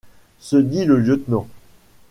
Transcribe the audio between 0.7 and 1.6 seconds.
le lieutenant.